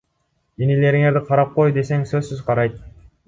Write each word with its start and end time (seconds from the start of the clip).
Инилериңди 0.65 1.21
карап 1.27 1.53
кой 1.59 1.75
десең 1.77 2.07
сөзсүз 2.13 2.43
карайт. 2.51 2.81